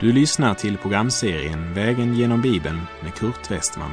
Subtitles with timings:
[0.00, 3.90] Du lyssnar till programserien Vägen genom Bibeln med Kurt Westman.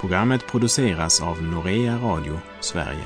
[0.00, 3.04] Programmet produceras av Norea Radio Sverige.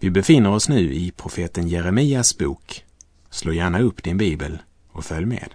[0.00, 2.84] Vi befinner oss nu i profeten Jeremias bok.
[3.30, 4.58] Slå gärna upp din bibel
[4.92, 5.54] och följ med.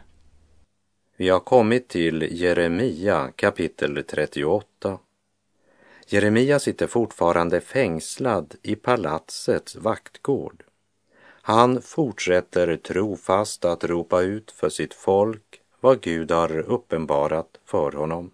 [1.18, 5.00] Vi har kommit till Jeremia kapitel 38.
[6.08, 10.64] Jeremia sitter fortfarande fängslad i palatsets vaktgård.
[11.42, 18.32] Han fortsätter trofast att ropa ut för sitt folk vad Gud har uppenbarat för honom.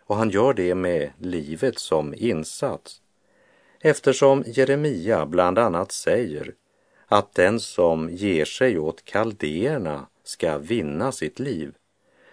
[0.00, 3.02] Och han gör det med livet som insats.
[3.80, 6.54] Eftersom Jeremia bland annat säger
[7.06, 11.74] att den som ger sig åt kaldéerna ska vinna sitt liv,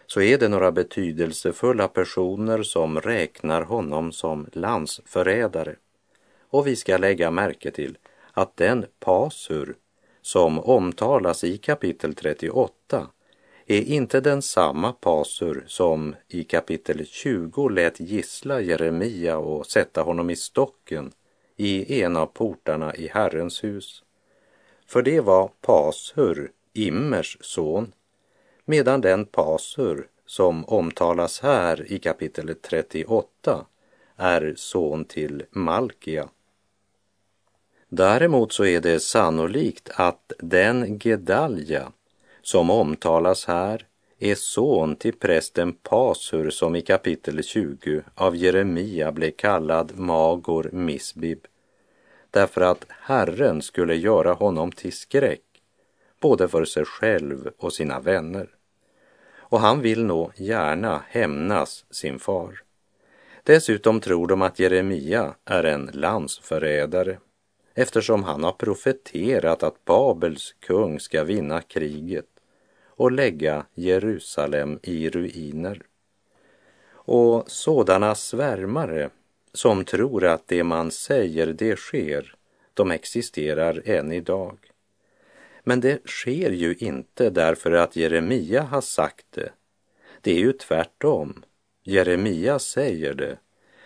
[0.07, 5.75] så är det några betydelsefulla personer som räknar honom som landsförrädare.
[6.49, 7.97] Och vi ska lägga märke till
[8.33, 9.75] att den pasur
[10.25, 13.07] som omtalas i kapitel 38
[13.65, 20.29] är inte den samma pasur som i kapitel 20 lät gissla Jeremia och sätta honom
[20.29, 21.11] i stocken
[21.55, 24.03] i en av portarna i Herrens hus.
[24.87, 27.91] För det var Pasur, Immers son,
[28.65, 33.65] medan den Pasur som omtalas här i kapitel 38
[34.15, 36.29] är son till Malkia.
[37.89, 41.91] Däremot så är det sannolikt att den Gedalja
[42.41, 43.85] som omtalas här
[44.19, 51.47] är son till prästen Pasur som i kapitel 20 av Jeremia blev kallad Magor Misbib
[52.35, 55.41] därför att Herren skulle göra honom till skräck
[56.19, 58.49] både för sig själv och sina vänner.
[59.35, 62.61] Och han vill nog gärna hämnas sin far.
[63.43, 67.17] Dessutom tror de att Jeremia är en landsförrädare
[67.75, 72.25] eftersom han har profeterat att Babels kung ska vinna kriget
[72.85, 75.81] och lägga Jerusalem i ruiner.
[76.91, 79.09] Och sådana svärmare
[79.53, 82.35] som tror att det man säger det sker,
[82.73, 84.57] de existerar än idag.
[85.63, 89.49] Men det sker ju inte därför att Jeremia har sagt det.
[90.21, 91.43] Det är ju tvärtom.
[91.83, 93.37] Jeremia säger det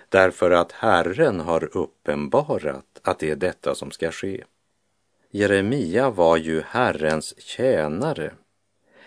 [0.09, 4.43] därför att Herren har uppenbarat att det är detta som ska ske.
[5.31, 8.33] Jeremia var ju Herrens tjänare.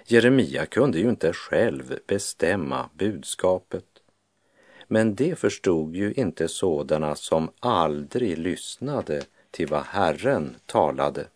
[0.06, 3.84] Jeremia kunde ju inte själv bestämma budskapet.
[4.88, 11.26] Men det förstod ju inte sådana som aldrig lyssnade till vad Herren talade.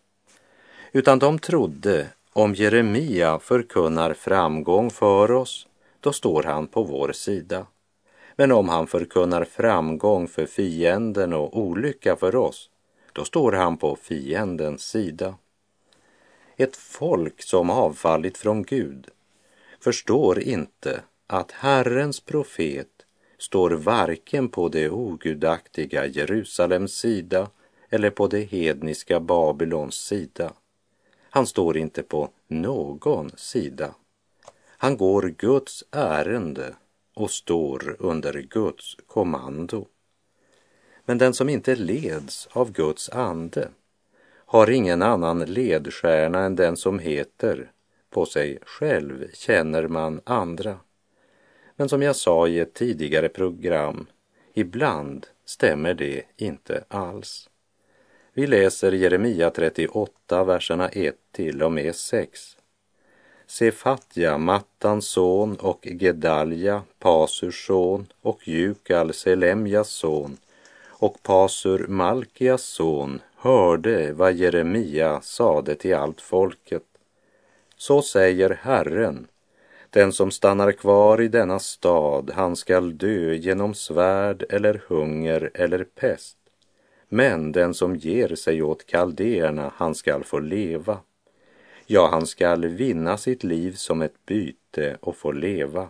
[0.91, 5.67] Utan de trodde om Jeremia förkunnar framgång för oss,
[5.99, 7.65] då står han på vår sida.
[8.39, 12.69] Men om han förkunnar framgång för fienden och olycka för oss,
[13.13, 15.35] då står han på fiendens sida.
[16.57, 19.07] Ett folk som avfallit från Gud
[19.79, 22.87] förstår inte att Herrens profet
[23.37, 27.49] står varken på det ogudaktiga Jerusalems sida
[27.89, 30.53] eller på det hedniska Babylons sida.
[31.29, 33.95] Han står inte på någon sida.
[34.77, 36.75] Han går Guds ärende
[37.17, 39.87] och står under Guds kommando.
[41.05, 43.69] Men den som inte leds av Guds ande
[44.45, 47.71] har ingen annan ledstjärna än den som heter
[48.09, 50.79] på sig själv känner man andra.
[51.75, 54.07] Men som jag sa i ett tidigare program,
[54.53, 57.49] ibland stämmer det inte alls.
[58.33, 62.56] Vi läser Jeremia 38, verserna 1 till och med 6.
[63.49, 70.37] Sefatja, Mattans son och Gedalja, Pasurs son och Jukal, Selemjas son
[70.87, 76.83] och Pasur, Malkias son, hörde vad Jeremia sade till allt folket.
[77.77, 79.27] Så säger Herren,
[79.89, 85.83] den som stannar kvar i denna stad, han skall dö genom svärd eller hunger eller
[85.83, 86.37] pest.
[87.09, 90.99] Men den som ger sig åt kaldéerna, han skall få leva.
[91.89, 95.87] Ja, han skall vinna sitt liv som ett byte och få leva.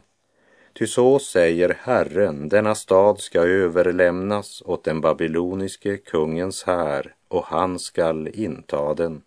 [0.74, 7.80] Ty så säger Herren, denna stad ska överlämnas åt den babyloniske kungens här och han
[7.80, 9.22] skall inta den.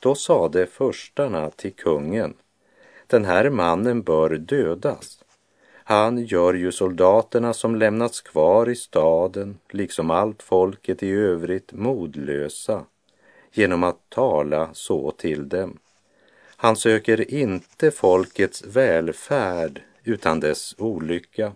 [0.00, 2.34] Då sade förstarna till kungen,
[3.06, 5.24] den här mannen bör dödas.
[5.72, 12.84] Han gör ju soldaterna som lämnats kvar i staden, liksom allt folket i övrigt, modlösa
[13.52, 15.78] genom att tala så till dem.
[16.56, 21.52] Han söker inte folkets välfärd utan dess olycka.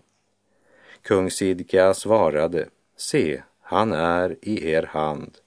[1.01, 2.67] Kung Sidka svarade,
[2.97, 5.37] se, han är i er hand.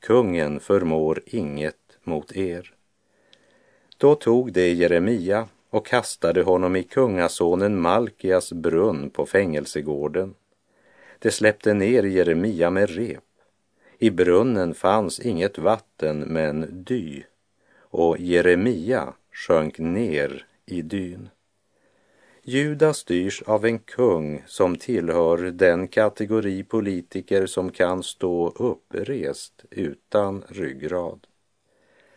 [0.00, 2.74] Kungen förmår inget mot er.
[3.96, 10.34] Då tog det Jeremia och kastade honom i kungasonen Malkias brunn på fängelsegården.
[11.18, 13.24] Det släppte ner Jeremia med rep.
[14.02, 17.22] I brunnen fanns inget vatten men dy
[17.80, 21.28] och Jeremia sjönk ner i dyn.
[22.42, 30.44] Juda styrs av en kung som tillhör den kategori politiker som kan stå upprest utan
[30.48, 31.26] ryggrad.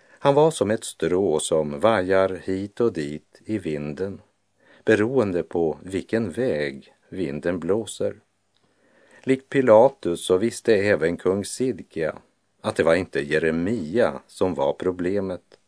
[0.10, 4.22] Han var som ett strå som vajar hit och dit i vinden
[4.86, 8.16] beroende på vilken väg vinden blåser.
[9.26, 12.16] Likt Pilatus så visste även kung Sidkia
[12.62, 15.60] att det var inte Jeremia som var problemet.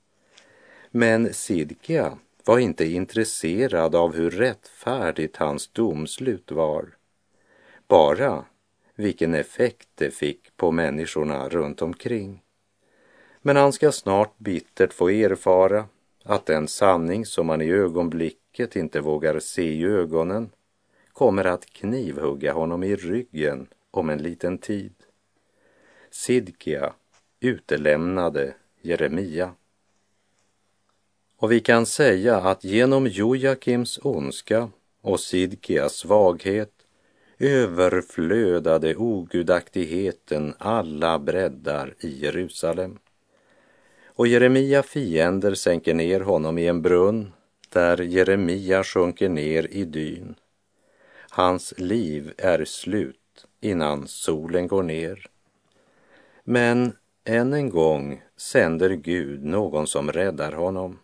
[0.91, 6.85] Men Sidkia var inte intresserad av hur rättfärdigt hans domslut var.
[7.87, 8.45] Bara
[8.95, 12.41] vilken effekt det fick på människorna runt omkring.
[13.41, 15.85] Men han ska snart bittert få erfara
[16.23, 20.49] att den sanning som man i ögonblicket inte vågar se i ögonen
[21.15, 24.93] kommer att knivhugga honom i ryggen om en liten tid.
[26.11, 26.93] Sidkia
[27.39, 29.51] utelämnade Jeremia.
[31.37, 34.69] Och vi kan säga att genom Jojakims ondska
[35.01, 36.71] och Sidkias svaghet
[37.39, 42.99] överflödade ogudaktigheten alla breddar i Jerusalem.
[44.05, 47.33] Och Jeremia fiender sänker ner honom i en brunn
[47.69, 50.35] där Jeremia sjunker ner i dyn.
[51.35, 55.27] Hans liv är slut innan solen går ner.
[56.43, 60.99] Men än en gång sänder Gud någon som räddar honom.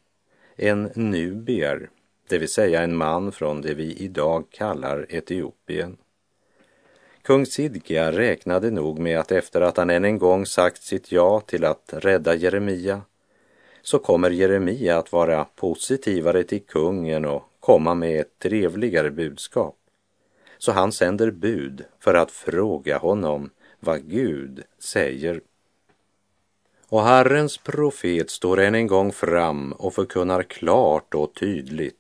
[0.55, 1.89] En nubier,
[2.29, 5.97] det vill säga en man från det vi idag kallar Etiopien.
[7.21, 11.39] Kung Sidkia räknade nog med att efter att han än en gång sagt sitt ja
[11.39, 13.01] till att rädda Jeremia
[13.81, 19.77] så kommer Jeremia att vara positivare till kungen och komma med ett trevligare budskap.
[20.63, 23.49] Så han sänder bud för att fråga honom
[23.79, 25.41] vad Gud säger.
[26.87, 31.97] Och Herrens profet står än en gång fram och förkunnar klart och tydligt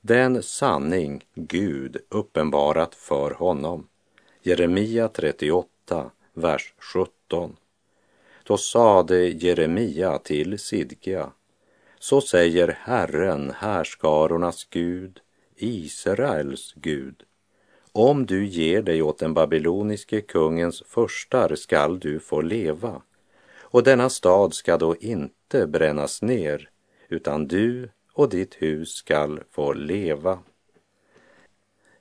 [0.00, 3.86] den sanning Gud uppenbarat för honom.
[4.42, 7.56] Jeremia 38, vers 17.
[8.42, 11.32] Då sade Jeremia till Sidkia,
[11.98, 15.20] så säger Herren, härskarornas Gud,
[15.56, 17.24] Israels Gud.
[17.92, 23.02] Om du ger dig åt den babyloniske kungens förstar skall du få leva,
[23.60, 26.70] och denna stad ska då inte brännas ner,
[27.08, 30.38] utan du och ditt hus skall få leva.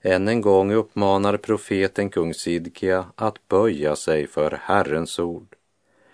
[0.02, 5.56] Än en gång uppmanar profeten kung Sidkia att böja sig för Herrens ord.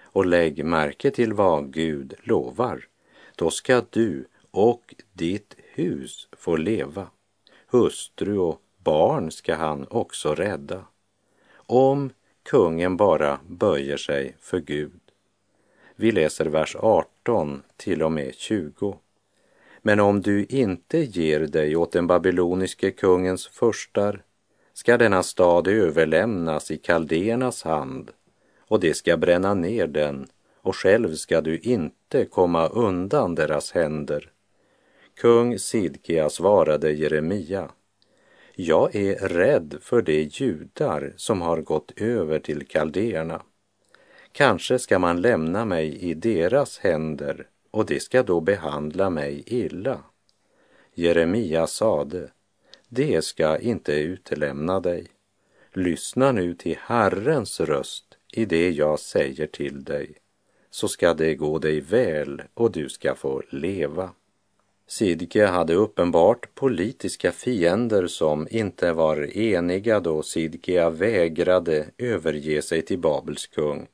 [0.03, 2.87] Och lägg märke till vad Gud lovar.
[3.35, 7.07] Då ska du och ditt hus få leva.
[7.67, 10.85] Hustru och barn ska han också rädda.
[11.55, 12.09] Om
[12.43, 14.99] kungen bara böjer sig för Gud.
[15.95, 18.97] Vi läser vers 18 till och med 20.
[19.81, 24.23] Men om du inte ger dig åt den babyloniske kungens förstar
[24.73, 28.11] ska denna stad överlämnas i kaldéernas hand
[28.59, 30.27] och det ska bränna ner den
[30.61, 34.31] och själv ska du inte komma undan deras händer.
[35.15, 37.69] Kung Sidkia svarade Jeremia.
[38.57, 43.41] Jag är rädd för de judar som har gått över till kaldéerna.
[44.31, 50.03] Kanske ska man lämna mig i deras händer och de ska då behandla mig illa.
[50.93, 52.31] Jeremia sade,
[52.89, 55.07] det ska inte utelämna dig.
[55.73, 60.15] Lyssna nu till Herrens röst i det jag säger till dig,
[60.69, 64.11] så ska det gå dig väl och du ska få leva.
[64.87, 72.99] Sidke hade uppenbart politiska fiender som inte var eniga då Sidkia vägrade överge sig till
[72.99, 73.87] Babels kung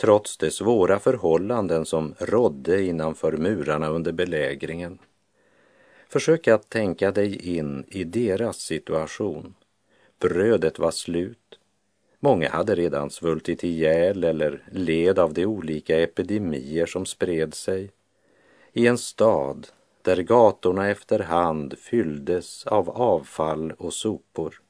[0.00, 4.98] trots de svåra förhållanden som rådde innanför murarna under belägringen.
[6.08, 9.54] Försök att tänka dig in i deras situation.
[10.18, 11.58] Brödet var slut.
[12.20, 17.90] Många hade redan svultit ihjäl eller led av de olika epidemier som spred sig.
[18.72, 19.66] I en stad
[20.02, 24.62] där gatorna efterhand fylldes av avfall och sopor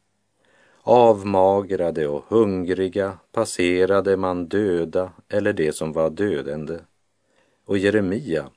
[0.91, 6.79] Avmagrade och hungriga passerade man döda eller det som var dödande.
[7.65, 8.51] Och Jeremia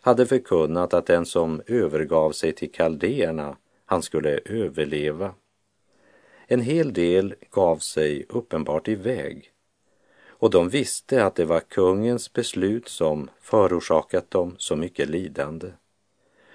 [0.00, 5.34] hade förkunnat att den som övergav sig till kaldéerna, han skulle överleva.
[6.46, 9.50] En hel del gav sig uppenbart iväg
[10.26, 15.70] och de visste att det var kungens beslut som förorsakat dem så mycket lidande.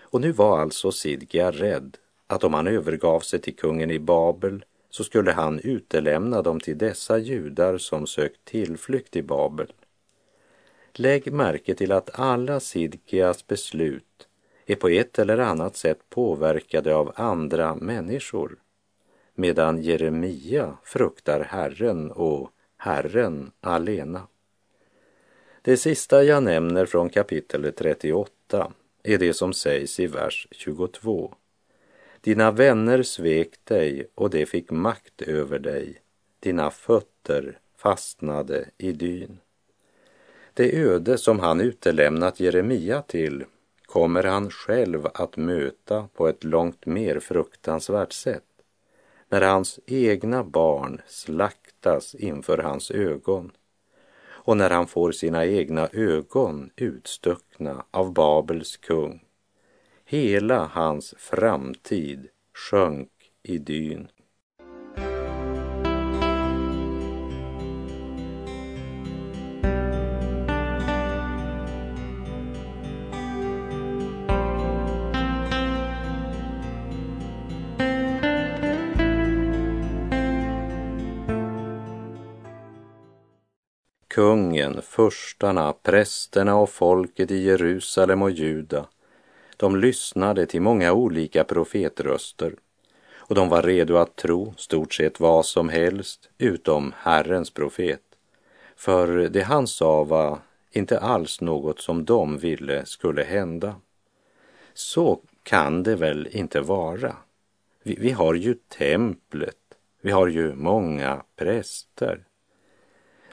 [0.09, 1.97] Och nu var alltså Sidkia rädd
[2.27, 6.77] att om han övergav sig till kungen i Babel så skulle han utelämna dem till
[6.77, 9.73] dessa judar som sökt tillflykt i Babel.
[10.93, 14.27] Lägg märke till att alla Sidkias beslut
[14.65, 18.55] är på ett eller annat sätt påverkade av andra människor
[19.35, 24.27] medan Jeremia fruktar Herren och Herren alena.
[25.61, 28.71] Det sista jag nämner från kapitel 38
[29.03, 31.33] är det som sägs i vers 22.
[32.21, 36.01] Dina vänner svek dig och det fick makt över dig.
[36.39, 39.37] Dina fötter fastnade i dyn.
[40.53, 43.45] Det öde som han utelämnat Jeremia till
[43.85, 48.43] kommer han själv att möta på ett långt mer fruktansvärt sätt
[49.29, 53.51] när hans egna barn slaktas inför hans ögon
[54.43, 59.23] och när han får sina egna ögon utstuckna av Babels kung.
[60.05, 63.09] Hela hans framtid sjönk
[63.43, 64.07] i dyn.
[84.59, 88.85] Kungen, förstarna, prästerna och folket i Jerusalem och Juda,
[89.57, 92.55] de lyssnade till många olika profetröster
[93.15, 98.01] och de var redo att tro stort sett vad som helst utom Herrens profet.
[98.75, 100.39] För det han sa var
[100.71, 103.75] inte alls något som de ville skulle hända.
[104.73, 107.15] Så kan det väl inte vara?
[107.83, 109.55] Vi, vi har ju templet,
[110.01, 112.28] vi har ju många präster.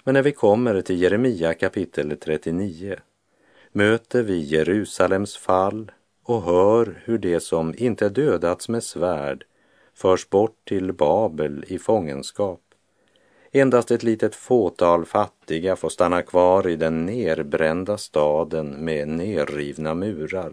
[0.07, 2.97] Men när vi kommer till Jeremia kapitel 39
[3.73, 9.45] möter vi Jerusalems fall och hör hur det som inte dödats med svärd
[9.95, 12.61] förs bort till Babel i fångenskap.
[13.53, 20.53] Endast ett litet fåtal fattiga får stanna kvar i den nerbrända staden med nerrivna murar,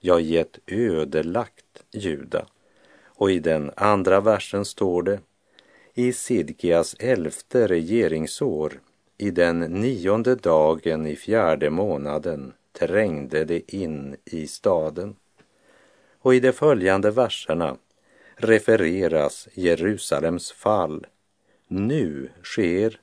[0.00, 2.46] ja, i ett ödelagt Juda.
[3.04, 5.20] Och i den andra versen står det
[6.00, 8.80] i Sidkias elfte regeringsår,
[9.18, 15.16] i den nionde dagen i fjärde månaden, trängde det in i staden.
[16.18, 17.76] Och i de följande verserna
[18.36, 21.06] refereras Jerusalems fall.
[21.68, 23.00] Nu sker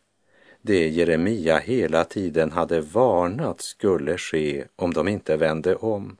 [0.61, 6.17] det Jeremia hela tiden hade varnat skulle ske om de inte vände om.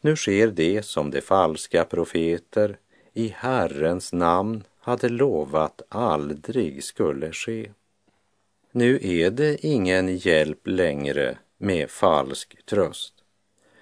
[0.00, 2.78] Nu sker det som de falska profeter
[3.14, 7.70] i Herrens namn hade lovat aldrig skulle ske.
[8.72, 13.14] Nu är det ingen hjälp längre med falsk tröst.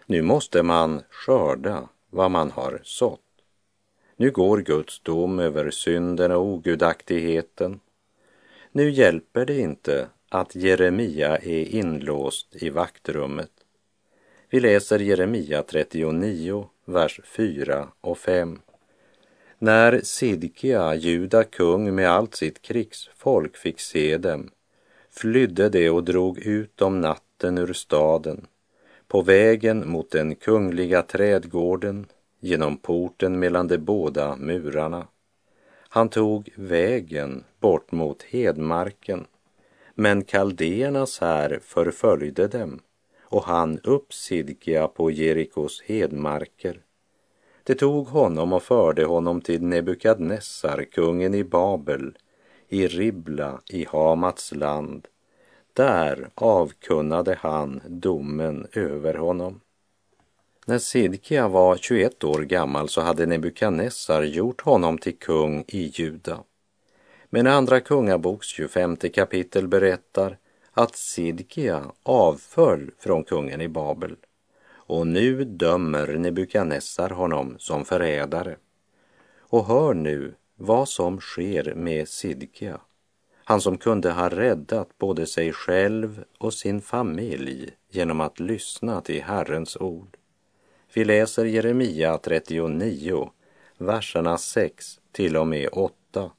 [0.07, 3.21] Nu måste man skörda vad man har sått.
[4.17, 7.81] Nu går Guds dom över synden och ogudaktigheten.
[8.73, 13.53] Nu hjälper det inte att Jeremia är inlåst i vaktrummet.
[14.51, 18.59] Vi läser Jeremia 39, vers 4 och 5.
[19.59, 24.51] När Sidkia, Juda kung med allt sitt krigsfolk fick se dem
[25.11, 28.47] flydde de och drog ut om natten ur staden.
[29.09, 32.07] På vägen mot den kungliga trädgården
[32.41, 35.07] genom porten mellan de båda murarna.
[35.89, 39.27] Han tog vägen bort mot hedmarken.
[39.95, 42.81] Men kaldéernas här förföljde dem
[43.21, 46.81] och han upp Sidkia på Jerikos hedmarker
[47.69, 52.19] det tog honom och förde honom till Nebukadnessar, kungen i Babel,
[52.69, 55.09] i Ribla i Hamats land.
[55.73, 59.61] Där avkunnade han domen över honom.
[60.67, 66.39] När Sidkia var 21 år gammal så hade Nebukadnessar gjort honom till kung i Juda.
[67.31, 70.39] Men Andra Kungaboks 25 kapitel berättar
[70.73, 74.17] att Sidkia avföll från kungen i Babel
[74.89, 78.57] och nu dömer Nebukadnessar honom som förrädare.
[79.39, 82.81] Och hör nu vad som sker med Sidkia,
[83.45, 89.23] han som kunde ha räddat både sig själv och sin familj genom att lyssna till
[89.23, 90.17] Herrens ord.
[90.95, 93.31] Vi läser Jeremia 39,
[93.79, 96.31] verserna 6 till och med 8.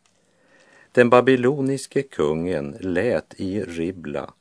[0.92, 4.34] Den babyloniske kungen lät i Ribla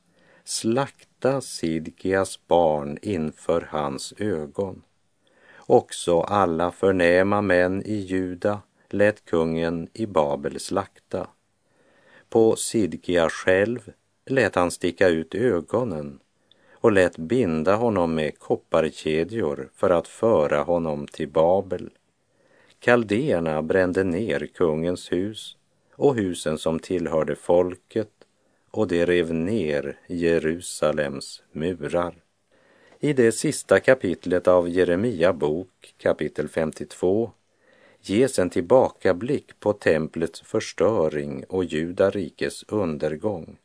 [0.45, 1.08] slakta
[1.41, 4.83] Sidkias barn inför hans ögon.
[5.57, 8.61] Också alla förnäma män i Juda
[8.91, 11.29] lät kungen i Babel slakta.
[12.29, 13.93] På Sidkia själv
[14.27, 16.21] lät han sticka ut ögonen
[16.73, 21.91] och lät binda honom med kopparkedjor för att föra honom till Babel.
[22.79, 25.57] Kaldéerna brände ner kungens hus
[25.93, 28.18] och husen som tillhörde folket
[28.71, 32.15] och de rev ner Jerusalems murar.
[33.01, 37.31] I det sista kapitlet av Jeremia bok, kapitel 52,
[38.01, 43.57] ges en tillbakablick på templets förstöring och judarikes undergång.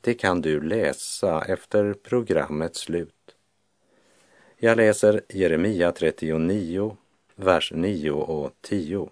[0.00, 3.14] Det kan du läsa efter programmets slut.
[4.56, 6.96] Jag läser Jeremia 39,
[7.36, 9.10] vers 9 och 10.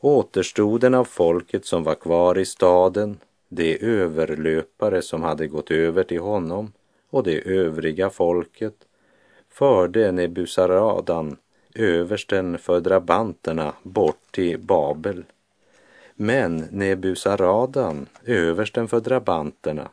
[0.00, 3.18] Återstoden av folket som var kvar i staden,
[3.52, 6.72] de överlöpare som hade gått över till honom
[7.10, 8.74] och det övriga folket,
[9.48, 11.36] förde Nebusaradan,
[11.74, 15.24] översten för drabanterna, bort till Babel.
[16.14, 19.88] Men Nebusaradan, översten för drabanterna,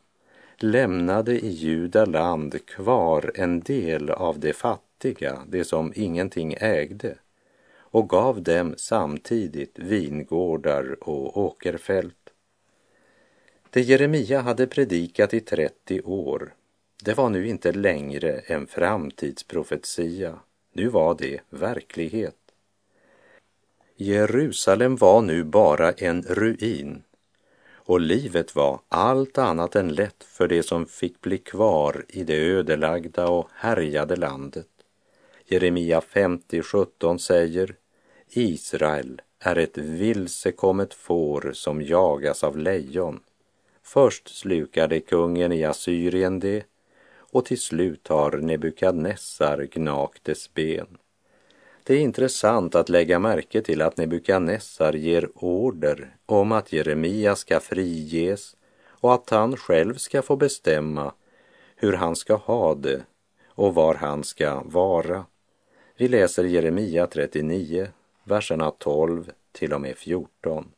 [0.58, 7.16] lämnade i Juda land kvar en del av de fattiga, det som ingenting ägde,
[7.78, 12.27] och gav dem samtidigt vingårdar och åkerfält.
[13.70, 16.54] Det Jeremia hade predikat i 30 år,
[17.04, 20.40] det var nu inte längre en framtidsprofetia,
[20.74, 22.36] nu var det verklighet.
[23.96, 27.04] Jerusalem var nu bara en ruin
[27.88, 32.38] och livet var allt annat än lätt för det som fick bli kvar i det
[32.38, 34.68] ödelagda och härjade landet.
[35.46, 37.76] Jeremia 50.17 säger
[38.30, 43.20] Israel är ett vilsekommet får som jagas av lejon.
[43.88, 46.64] Först slukade kungen i Assyrien det
[47.18, 50.98] och till slut har Nebukadnessar gnagt dess ben.
[51.84, 57.60] Det är intressant att lägga märke till att Nebukadnessar ger order om att Jeremia ska
[57.60, 61.14] friges och att han själv ska få bestämma
[61.76, 63.02] hur han ska ha det
[63.48, 65.26] och var han ska vara.
[65.98, 67.88] Vi läser Jeremia 39,
[68.24, 70.72] verserna 12 till och med 14.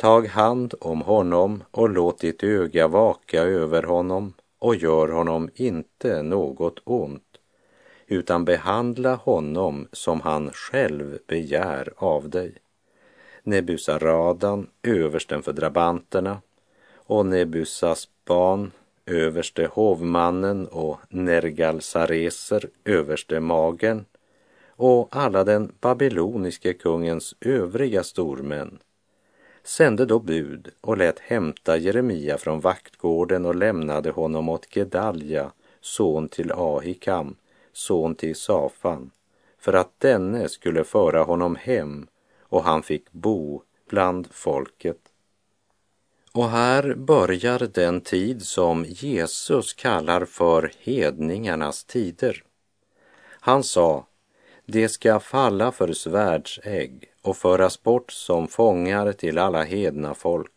[0.00, 6.22] Tag hand om honom och låt ditt öga vaka över honom och gör honom inte
[6.22, 7.38] något ont
[8.06, 12.54] utan behandla honom som han själv begär av dig.
[13.42, 16.40] Nebusaradan, översten för drabanterna,
[16.96, 18.70] och Nebusasban,
[19.06, 24.04] överste hovmannen och Nergalsareser, överste magen,
[24.68, 28.78] och alla den babyloniske kungens övriga stormän
[29.68, 36.28] sände då bud och lät hämta Jeremia från vaktgården och lämnade honom åt Gedalja, son
[36.28, 37.36] till Ahikam,
[37.72, 39.10] son till Safan,
[39.58, 42.06] för att denne skulle föra honom hem
[42.40, 44.98] och han fick bo bland folket.
[46.32, 52.42] Och här börjar den tid som Jesus kallar för hedningarnas tider.
[53.40, 54.06] Han sa,
[54.70, 60.52] de ska falla för svärdsägg och föras bort som fångar till alla hedna folk.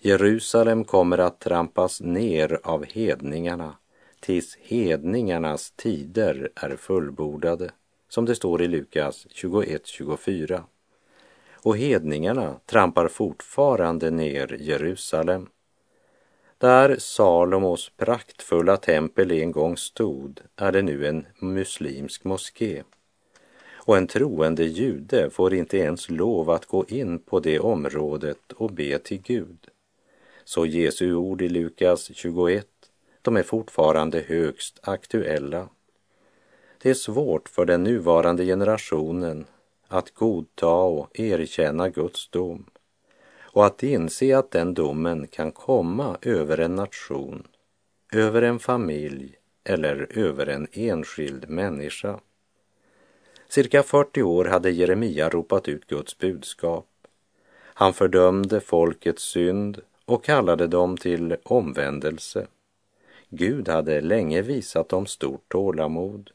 [0.00, 3.74] Jerusalem kommer att trampas ner av hedningarna
[4.20, 7.70] tills hedningarnas tider är fullbordade,
[8.08, 10.62] som det står i Lukas 21.24.
[11.52, 15.46] Och hedningarna trampar fortfarande ner Jerusalem.
[16.58, 22.82] Där Salomos praktfulla tempel en gång stod är det nu en muslimsk moské.
[23.88, 28.72] Och en troende jude får inte ens lov att gå in på det området och
[28.72, 29.68] be till Gud.
[30.44, 32.66] Så Jesu ord i Lukas 21
[33.22, 35.68] de är fortfarande högst aktuella.
[36.82, 39.44] Det är svårt för den nuvarande generationen
[39.86, 42.64] att godta och erkänna Guds dom
[43.38, 47.46] och att inse att den domen kan komma över en nation,
[48.12, 52.20] över en familj eller över en enskild människa.
[53.50, 56.86] Cirka 40 år hade Jeremia ropat ut Guds budskap.
[57.54, 62.46] Han fördömde folkets synd och kallade dem till omvändelse.
[63.28, 66.30] Gud hade länge visat dem stort tålamod,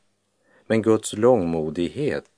[0.67, 2.29] men Guds långmodighet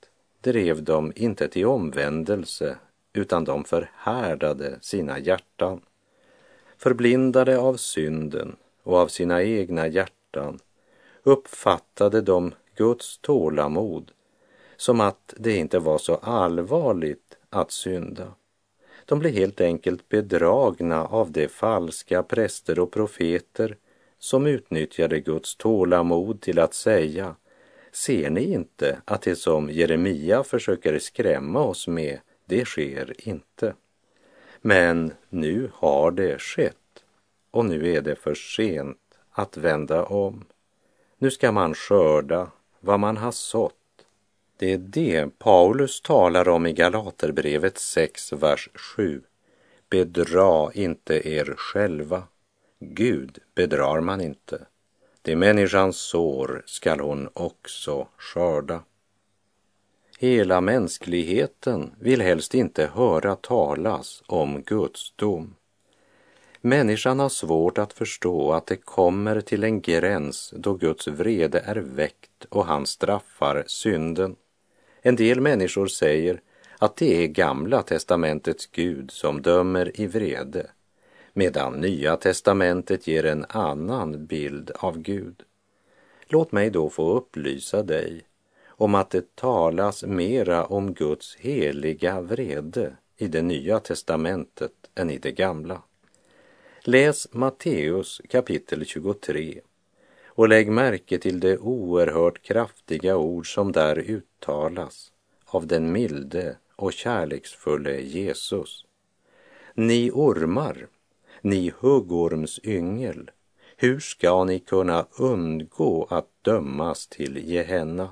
[0.41, 2.77] drev dem inte till omvändelse
[3.13, 5.81] utan de förhärdade sina hjärtan.
[6.77, 10.59] Förblindade av synden och av sina egna hjärtan
[11.23, 14.11] uppfattade de Guds tålamod
[14.77, 18.33] som att det inte var så allvarligt att synda.
[19.05, 23.77] De blev helt enkelt bedragna av de falska präster och profeter
[24.19, 27.35] som utnyttjade Guds tålamod till att säga
[27.91, 33.73] Ser ni inte att det som Jeremia försöker skrämma oss med, det sker inte?
[34.61, 37.03] Men nu har det skett
[37.51, 38.97] och nu är det för sent
[39.31, 40.45] att vända om.
[41.17, 43.84] Nu ska man skörda vad man har sått.
[44.57, 49.21] Det är det Paulus talar om i Galaterbrevet 6, vers 7.
[49.89, 52.23] Bedra inte er själva.
[52.79, 54.65] Gud bedrar man inte.
[55.21, 58.83] Det människans sår skall hon också skörda.
[60.19, 65.55] Hela mänskligheten vill helst inte höra talas om Guds dom.
[66.61, 71.75] Människan har svårt att förstå att det kommer till en gräns då Guds vrede är
[71.75, 74.35] väckt och han straffar synden.
[75.07, 76.41] En del människor säger
[76.79, 80.69] att det är Gamla testamentets Gud som dömer i vrede,
[81.33, 85.43] medan Nya testamentet ger en annan bild av Gud.
[86.27, 88.21] Låt mig då få upplysa dig
[88.67, 95.17] om att det talas mera om Guds heliga vrede i det nya testamentet än i
[95.17, 95.81] det gamla.
[96.81, 99.61] Läs Matteus kapitel 23
[100.35, 105.11] och lägg märke till det oerhört kraftiga ord som där uttalas
[105.45, 108.85] av den milde och kärleksfulle Jesus.
[109.73, 110.87] Ni ormar,
[111.41, 113.31] ni huggormsyngel,
[113.77, 118.09] hur ska ni kunna undgå att dömas till Gehenna?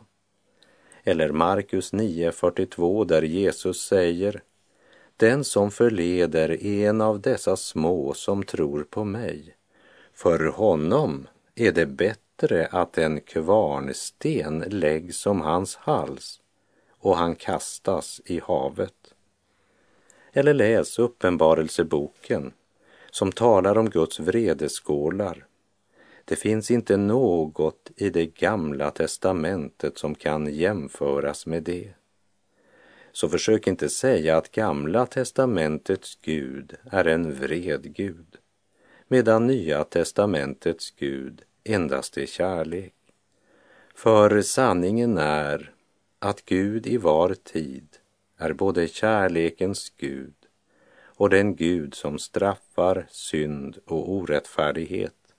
[1.04, 4.42] Eller Markus 9.42 där Jesus säger
[5.18, 9.56] Den som förleder en av dessa små som tror på mig,
[10.14, 16.42] för honom är det bättre att en kvarnsten läggs om hans hals
[16.90, 19.14] och han kastas i havet.
[20.34, 22.54] Eller läs Uppenbarelseboken
[23.12, 25.48] som talar om Guds vredeskålar
[26.26, 31.94] det finns inte något i det gamla testamentet som kan jämföras med det.
[33.12, 38.38] Så försök inte säga att gamla testamentets Gud är en vred Gud,
[39.14, 42.94] medan nya testamentets Gud endast är kärlek.
[43.96, 45.72] För sanningen är
[46.20, 47.88] att Gud i var tid
[48.38, 50.34] är både kärlekens Gud
[51.04, 55.36] och den Gud som straffar synd och orättfärdighet.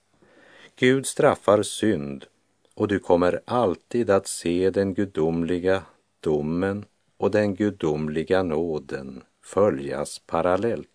[0.75, 2.25] Gud straffar synd
[2.73, 5.83] och du kommer alltid att se den gudomliga
[6.19, 6.85] domen
[7.17, 10.94] och den gudomliga nåden följas parallellt.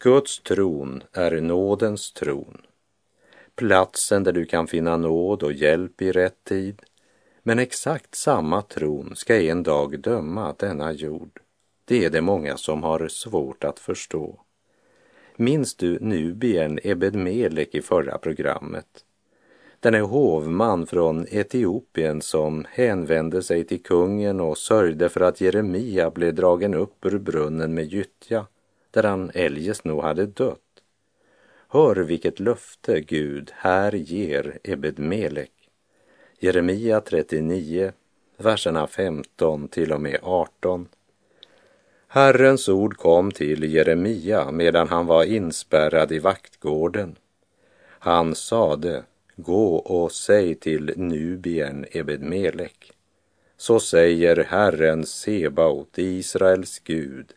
[0.00, 2.62] Guds tron är nådens tron,
[3.54, 6.82] platsen där du kan finna nåd och hjälp i rätt tid.
[7.42, 11.40] Men exakt samma tron ska en dag döma denna jord.
[11.84, 14.40] Det är det många som har svårt att förstå.
[15.36, 19.04] Minns du Nubien Ebed Melek i förra programmet?
[19.80, 26.34] Denne hovman från Etiopien som hänvände sig till kungen och sörjde för att Jeremia blev
[26.34, 28.46] dragen upp ur brunnen med gyttja,
[28.90, 30.60] där han eljest nog hade dött.
[31.68, 35.52] Hör vilket löfte Gud här ger Ebed Melek.
[36.38, 37.92] Jeremia 39,
[38.36, 40.88] verserna 15 till och med 18.
[42.08, 47.16] Herrens ord kom till Jeremia medan han var inspärrad i vaktgården.
[47.98, 49.04] Han sade,
[49.36, 52.92] gå och säg till Nubien Ebedmelek.
[53.56, 57.32] Så säger Herren Sebaot, Israels Gud.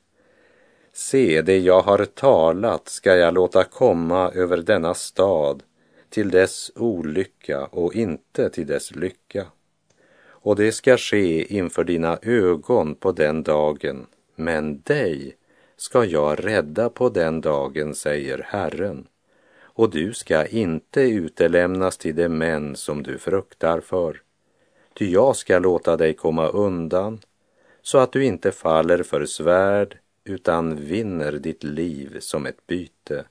[0.94, 5.64] Se, det jag har talat ska jag låta komma över denna stad
[6.10, 9.46] till dess olycka och inte till dess lycka.
[10.24, 15.36] Och det ska ske inför dina ögon på den dagen men dig
[15.78, 19.08] ska jag rädda på den dagen, säger Herren,
[19.62, 24.22] och du ska inte utelämnas till de män som du fruktar för.
[24.94, 27.20] Ty jag ska låta dig komma undan
[27.82, 33.26] så att du inte faller för svärd utan vinner ditt liv som ett byte.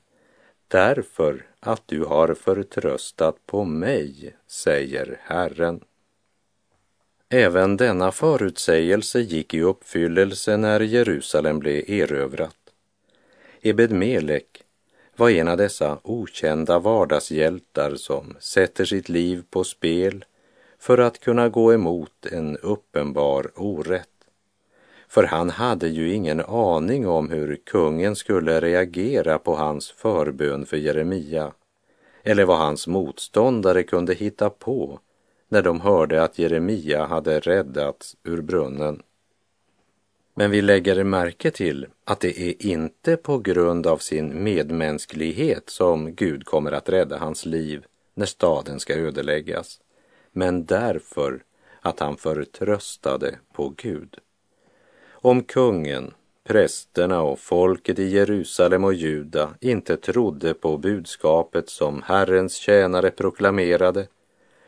[0.67, 5.83] Därför att du har förtröstat på mig, säger Herren.
[7.29, 12.57] Även denna förutsägelse gick i uppfyllelse när Jerusalem blev erövrat.
[13.61, 14.63] Ebed Melek
[15.15, 20.25] var en av dessa okända vardagshjältar som sätter sitt liv på spel
[20.79, 24.10] för att kunna gå emot en uppenbar orätt.
[25.11, 30.77] För han hade ju ingen aning om hur kungen skulle reagera på hans förbön för
[30.77, 31.53] Jeremia
[32.23, 34.99] eller vad hans motståndare kunde hitta på
[35.49, 39.01] när de hörde att Jeremia hade räddats ur brunnen.
[40.35, 46.15] Men vi lägger märke till att det är inte på grund av sin medmänsklighet som
[46.15, 49.79] Gud kommer att rädda hans liv när staden ska ödeläggas,
[50.31, 51.43] men därför
[51.81, 54.17] att han förtröstade på Gud.
[55.23, 62.55] Om kungen, prästerna och folket i Jerusalem och Juda inte trodde på budskapet som Herrens
[62.55, 64.07] tjänare proklamerade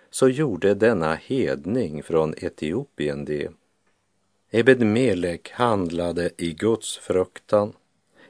[0.09, 3.51] så gjorde denna hedning från Etiopien det.
[4.51, 7.73] Ebed Melek handlade i Guds fruktan,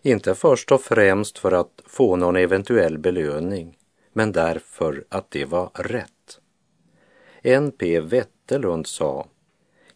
[0.02, 3.78] inte först och främst för att få någon eventuell belöning,
[4.14, 6.40] men därför att det var rätt.
[7.42, 8.00] N.P.
[8.00, 9.28] Wetterlund sa,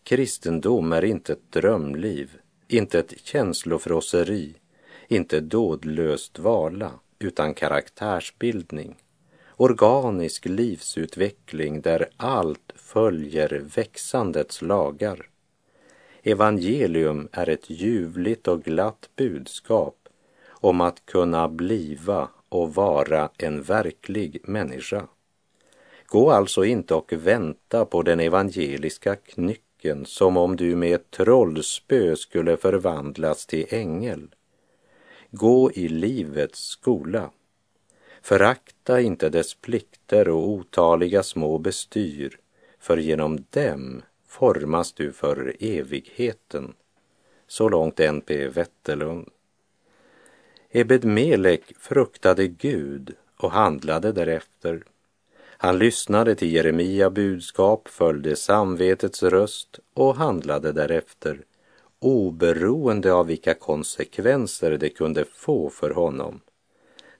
[0.07, 4.55] kristendom är inte ett drömliv, inte ett känslofrosseri,
[5.07, 8.95] inte dådlöst vala, utan karaktärsbildning
[9.57, 15.29] organisk livsutveckling där allt följer växandets lagar.
[16.23, 19.95] Evangelium är ett ljuvligt och glatt budskap
[20.47, 25.07] om att kunna bliva och vara en verklig människa.
[26.05, 29.66] Gå alltså inte och vänta på den evangeliska knycken
[30.05, 34.27] som om du med ett trollspö skulle förvandlas till ängel.
[35.31, 37.31] Gå i livets skola
[38.27, 42.39] Förakta inte dess plikter och otaliga små bestyr,
[42.79, 46.73] för genom dem formas du för evigheten.
[47.47, 48.47] Så långt N.P.
[48.47, 49.29] Wetterlund.
[50.69, 54.83] Ebed Melek fruktade Gud och handlade därefter.
[55.59, 61.39] Han lyssnade till Jeremia budskap, följde samvetets röst och handlade därefter,
[61.99, 66.41] oberoende av vilka konsekvenser det kunde få för honom.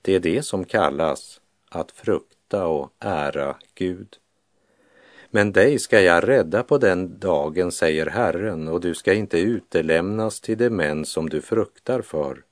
[0.02, 4.18] Det är det som kallas att frukta och ära Gud.
[5.32, 10.42] Men dig ska jag rädda på den dagen, säger Herren, och du ska inte utelämnas
[10.42, 12.44] till de män som du fruktar för.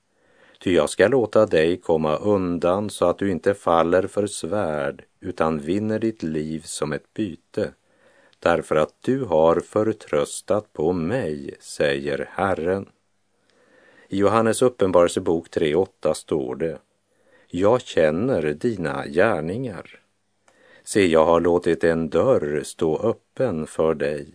[0.66, 5.58] Ty jag ska låta dig komma undan så att du inte faller för svärd utan
[5.58, 7.72] vinner ditt liv som ett byte,
[8.38, 12.88] därför att du har förtröstat på mig, säger Herren.
[14.08, 16.78] I Johannes uppenbarelsebok 3.8 står det
[17.48, 20.00] jag känner dina gärningar.
[20.84, 24.34] Se, jag har låtit en dörr stå öppen för dig,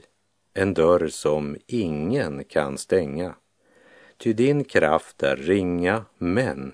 [0.54, 3.36] en dörr som ingen kan stänga.
[4.22, 6.74] Ty din kraft är ringa, men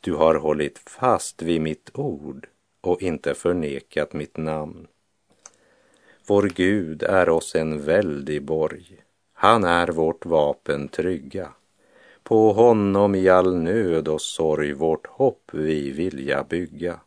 [0.00, 2.48] du har hållit fast vid mitt ord
[2.80, 4.86] och inte förnekat mitt namn.
[6.26, 8.96] Vår Gud är oss en väldig borg.
[9.32, 11.48] Han är vårt vapen trygga.
[12.22, 17.00] På honom i all nöd och sorg vårt hopp vi vilja bygga.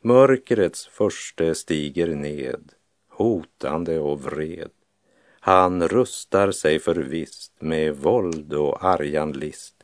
[0.00, 2.72] Mörkrets förste stiger ned,
[3.08, 4.70] hotande och vred.
[5.46, 9.74] Han rustar sig förvisst med våld och argan list.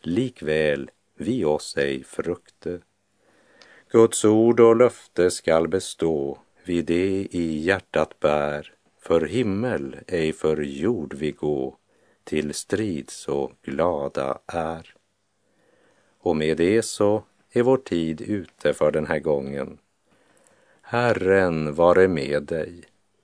[0.00, 2.80] Likväl vi oss ej frukte.
[3.90, 8.72] Guds ord och löfte skall bestå, vi det i hjärtat bär.
[9.00, 11.76] För himmel, ej för jord vi gå,
[12.24, 14.94] till strid så glada är.
[16.18, 19.78] Och med det så är vår tid ute för den här gången.
[20.82, 22.89] Herren vare med dig.